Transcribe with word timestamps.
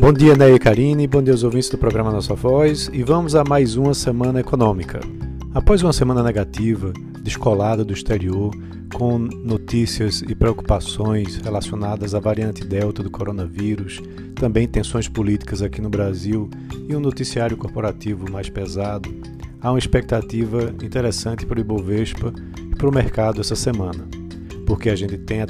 Bom 0.00 0.12
dia, 0.12 0.36
Ney 0.36 0.54
e 0.54 0.58
Karine, 0.60 1.08
bom 1.08 1.20
dia 1.20 1.34
aos 1.34 1.42
ouvintes 1.42 1.68
do 1.68 1.76
programa 1.76 2.12
Nossa 2.12 2.32
Voz 2.32 2.88
e 2.92 3.02
vamos 3.02 3.34
a 3.34 3.42
mais 3.42 3.76
uma 3.76 3.92
semana 3.92 4.38
econômica. 4.38 5.00
Após 5.52 5.82
uma 5.82 5.92
semana 5.92 6.22
negativa, 6.22 6.92
descolada 7.20 7.84
do 7.84 7.92
exterior, 7.92 8.54
com 8.94 9.18
notícias 9.18 10.22
e 10.22 10.36
preocupações 10.36 11.36
relacionadas 11.38 12.14
à 12.14 12.20
variante 12.20 12.64
Delta 12.64 13.02
do 13.02 13.10
coronavírus, 13.10 14.00
também 14.36 14.68
tensões 14.68 15.08
políticas 15.08 15.62
aqui 15.62 15.80
no 15.80 15.90
Brasil 15.90 16.48
e 16.88 16.94
um 16.94 17.00
noticiário 17.00 17.56
corporativo 17.56 18.30
mais 18.30 18.48
pesado, 18.48 19.12
há 19.60 19.72
uma 19.72 19.80
expectativa 19.80 20.72
interessante 20.80 21.44
para 21.44 21.58
o 21.58 21.60
Ibovespa 21.60 22.32
e 22.70 22.76
para 22.76 22.88
o 22.88 22.94
mercado 22.94 23.40
essa 23.40 23.56
semana, 23.56 24.06
porque 24.64 24.90
a 24.90 24.96
gente 24.96 25.18
tem 25.18 25.42
a 25.42 25.46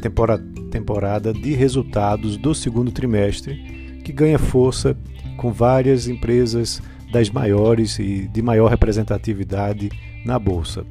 temporada 0.71 1.35
de 1.35 1.53
resultados 1.53 2.39
do 2.39 2.55
segundo 2.55 2.91
trimestre 2.91 3.88
que 4.09 4.13
ganha 4.15 4.39
força 4.39 4.97
com 5.37 5.53
várias 5.53 6.09
empresas 6.09 6.81
das 7.13 7.29
maiores 7.29 7.99
e 7.99 8.27
de 8.27 8.41
maior 8.41 8.71
representatividade 8.71 9.91
na 10.25 10.39
bolsa. 10.39 10.87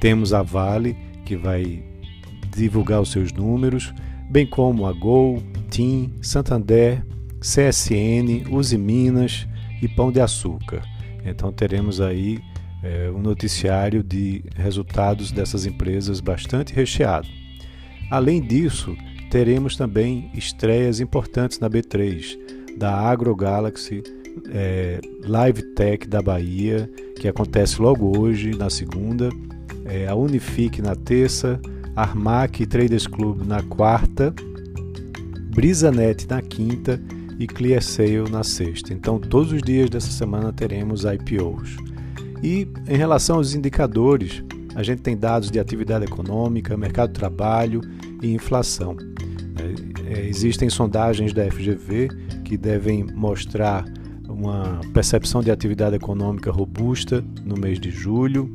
Temos 0.00 0.32
a 0.32 0.40
Vale, 0.40 0.96
que 1.24 1.36
vai 1.36 1.82
divulgar 2.56 3.00
os 3.00 3.10
seus 3.10 3.32
números, 3.32 3.92
bem 4.30 4.46
como 4.46 4.86
a 4.86 4.92
Gol, 4.92 5.42
TIM, 5.68 6.12
Santander, 6.22 7.04
CSN, 7.40 8.48
Uzi 8.48 8.78
Minas 8.78 9.48
e 9.82 9.88
Pão 9.88 10.12
de 10.12 10.20
Açúcar. 10.20 10.82
Então 11.24 11.50
teremos 11.50 12.00
aí 12.00 12.38
é, 12.84 13.10
um 13.10 13.20
noticiário 13.20 14.04
de 14.04 14.44
resultados 14.54 15.32
dessas 15.32 15.66
empresas 15.66 16.20
bastante 16.20 16.72
recheado. 16.72 17.26
Além 18.08 18.40
disso, 18.40 18.96
teremos 19.28 19.76
também 19.76 20.30
estreias 20.34 21.00
importantes 21.00 21.58
na 21.58 21.68
B3, 21.68 22.59
da 22.76 22.92
Agro 22.94 23.34
Galaxy, 23.34 24.02
é, 24.50 25.00
Live 25.24 25.62
Tech 25.74 26.08
da 26.08 26.22
Bahia, 26.22 26.90
que 27.16 27.28
acontece 27.28 27.80
logo 27.80 28.18
hoje, 28.18 28.50
na 28.56 28.70
segunda, 28.70 29.28
é, 29.84 30.06
a 30.06 30.14
Unifique 30.14 30.80
na 30.80 30.94
terça, 30.94 31.60
Armac 31.96 32.64
Traders 32.66 33.06
Club 33.06 33.46
na 33.46 33.62
quarta, 33.62 34.34
BrisaNet 35.54 36.26
na 36.28 36.40
quinta 36.40 37.00
e 37.38 37.46
ClearSale 37.46 38.30
na 38.30 38.44
sexta. 38.44 38.92
Então, 38.92 39.18
todos 39.18 39.52
os 39.52 39.62
dias 39.62 39.90
dessa 39.90 40.10
semana 40.10 40.52
teremos 40.52 41.04
IPOs. 41.04 41.76
E 42.42 42.68
em 42.88 42.96
relação 42.96 43.36
aos 43.36 43.54
indicadores, 43.54 44.42
a 44.74 44.82
gente 44.82 45.02
tem 45.02 45.16
dados 45.16 45.50
de 45.50 45.58
atividade 45.58 46.04
econômica, 46.04 46.76
mercado 46.76 47.12
de 47.12 47.18
trabalho 47.18 47.80
e 48.22 48.32
inflação. 48.32 48.96
É, 50.10 50.26
existem 50.26 50.68
sondagens 50.68 51.32
da 51.32 51.48
FGV 51.48 52.08
que 52.44 52.56
devem 52.56 53.04
mostrar 53.04 53.84
uma 54.28 54.80
percepção 54.92 55.40
de 55.40 55.52
atividade 55.52 55.94
econômica 55.94 56.50
robusta 56.50 57.24
no 57.44 57.56
mês 57.56 57.78
de 57.78 57.90
julho 57.90 58.52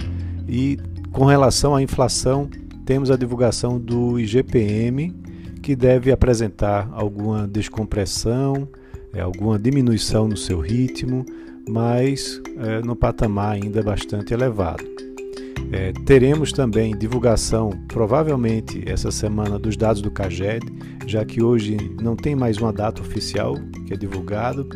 e 0.49 0.77
com 1.13 1.23
relação 1.23 1.73
à 1.73 1.81
inflação, 1.81 2.49
temos 2.85 3.09
a 3.09 3.15
divulgação 3.15 3.79
do 3.79 4.19
IGPM, 4.19 5.15
que 5.63 5.73
deve 5.73 6.11
apresentar 6.11 6.89
alguma 6.91 7.47
descompressão, 7.47 8.67
é, 9.13 9.21
alguma 9.21 9.57
diminuição 9.57 10.27
no 10.27 10.35
seu 10.35 10.59
ritmo, 10.59 11.25
mas 11.69 12.41
é, 12.57 12.81
no 12.81 12.97
patamar 12.97 13.53
ainda 13.53 13.81
bastante 13.81 14.33
elevado. 14.33 14.83
É, 15.75 15.91
teremos 16.05 16.53
também 16.53 16.97
divulgação, 16.97 17.69
provavelmente 17.89 18.81
essa 18.89 19.11
semana, 19.11 19.59
dos 19.59 19.75
dados 19.75 20.01
do 20.01 20.09
CAGED, 20.09 20.65
já 21.05 21.25
que 21.25 21.43
hoje 21.43 21.75
não 22.01 22.15
tem 22.15 22.33
mais 22.33 22.57
uma 22.57 22.71
data 22.71 23.01
oficial 23.01 23.55
que 23.85 23.93
é 23.93 23.97
divulgado, 23.97 24.69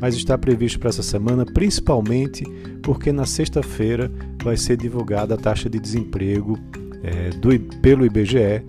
mas 0.00 0.14
está 0.14 0.38
previsto 0.38 0.78
para 0.78 0.88
essa 0.88 1.02
semana, 1.02 1.44
principalmente 1.44 2.42
porque 2.82 3.12
na 3.12 3.26
sexta-feira 3.26 4.10
vai 4.42 4.56
ser 4.56 4.78
divulgada 4.78 5.34
a 5.34 5.36
taxa 5.36 5.68
de 5.68 5.78
desemprego 5.78 6.58
é, 7.02 7.28
do, 7.36 7.50
pelo 7.82 8.06
IBGE 8.06 8.38
né, 8.38 8.64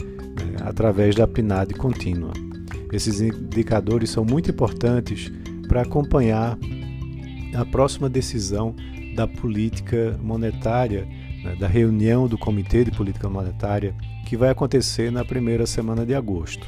através 0.63 1.15
da 1.15 1.25
PNAD 1.25 1.73
contínua. 1.75 2.33
Esses 2.91 3.21
indicadores 3.21 4.09
são 4.09 4.25
muito 4.25 4.51
importantes 4.51 5.31
para 5.69 5.83
acompanhar 5.83 6.59
a 7.55 7.63
próxima 7.63 8.09
decisão 8.09 8.75
da 9.15 9.25
política 9.25 10.19
monetária, 10.21 11.07
né, 11.47 11.55
da 11.55 11.67
reunião 11.67 12.27
do 12.27 12.37
Comitê 12.37 12.83
de 12.83 12.91
Política 12.91 13.29
Monetária, 13.29 13.95
que 14.25 14.35
vai 14.35 14.49
acontecer 14.49 15.09
na 15.09 15.23
primeira 15.23 15.65
semana 15.65 16.05
de 16.05 16.13
agosto. 16.13 16.67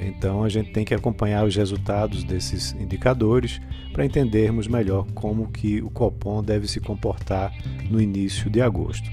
Então 0.00 0.44
a 0.44 0.48
gente 0.48 0.72
tem 0.72 0.84
que 0.84 0.94
acompanhar 0.94 1.44
os 1.44 1.56
resultados 1.56 2.22
desses 2.22 2.72
indicadores 2.74 3.60
para 3.92 4.04
entendermos 4.04 4.68
melhor 4.68 5.06
como 5.14 5.48
que 5.48 5.82
o 5.82 5.90
Copom 5.90 6.42
deve 6.42 6.68
se 6.68 6.80
comportar 6.80 7.52
no 7.90 8.00
início 8.00 8.48
de 8.48 8.60
agosto. 8.60 9.08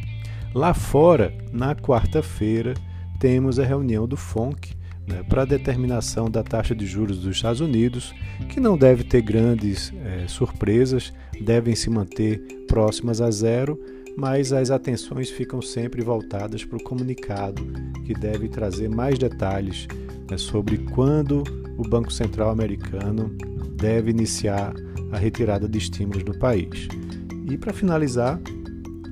Lá 0.53 0.73
fora, 0.73 1.33
na 1.51 1.75
quarta-feira, 1.75 2.73
temos 3.19 3.59
a 3.59 3.63
reunião 3.63 4.07
do 4.07 4.17
FONC 4.17 4.75
né, 5.07 5.23
para 5.27 5.43
a 5.43 5.45
determinação 5.45 6.29
da 6.29 6.43
taxa 6.43 6.75
de 6.75 6.85
juros 6.85 7.19
dos 7.19 7.35
Estados 7.35 7.61
Unidos, 7.61 8.13
que 8.49 8.59
não 8.59 8.77
deve 8.77 9.03
ter 9.03 9.21
grandes 9.21 9.93
é, 10.03 10.27
surpresas, 10.27 11.13
devem 11.39 11.75
se 11.75 11.89
manter 11.89 12.39
próximas 12.67 13.21
a 13.21 13.31
zero, 13.31 13.79
mas 14.17 14.51
as 14.53 14.71
atenções 14.71 15.29
ficam 15.29 15.61
sempre 15.61 16.01
voltadas 16.01 16.63
para 16.63 16.77
o 16.77 16.83
comunicado, 16.83 17.61
que 18.05 18.13
deve 18.13 18.47
trazer 18.47 18.89
mais 18.89 19.17
detalhes 19.17 19.87
né, 20.29 20.37
sobre 20.37 20.77
quando 20.77 21.43
o 21.77 21.83
Banco 21.87 22.11
Central 22.11 22.49
americano 22.49 23.35
deve 23.75 24.11
iniciar 24.11 24.73
a 25.11 25.17
retirada 25.17 25.67
de 25.67 25.77
estímulos 25.77 26.23
no 26.23 26.37
país. 26.37 26.87
E 27.49 27.57
para 27.57 27.73
finalizar, 27.73 28.39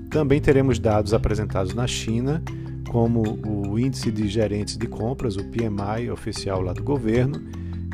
também 0.10 0.40
teremos 0.40 0.80
dados 0.80 1.14
apresentados 1.14 1.74
na 1.74 1.88
China, 1.88 2.44
como 2.90 3.40
o 3.46 3.78
Índice 3.78 4.12
de 4.12 4.28
Gerentes 4.28 4.78
de 4.78 4.88
Compras, 4.88 5.36
o 5.36 5.44
PMI 5.46 6.10
oficial 6.10 6.62
lá 6.62 6.74
do 6.74 6.84
governo, 6.84 7.40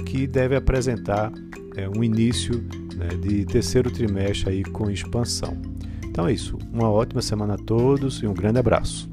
que 0.05 0.25
deve 0.25 0.55
apresentar 0.55 1.31
é, 1.75 1.89
um 1.89 2.03
início 2.03 2.63
né, 2.95 3.09
de 3.19 3.45
terceiro 3.45 3.91
trimestre 3.91 4.49
aí 4.49 4.63
com 4.63 4.89
expansão. 4.89 5.74
Então 6.15 6.29
é 6.29 6.31
isso. 6.31 6.57
Uma 6.71 6.89
ótima 6.89 7.21
semana 7.21 7.55
a 7.55 7.57
todos 7.57 8.23
e 8.23 8.25
um 8.25 8.33
grande 8.33 8.57
abraço. 8.57 9.09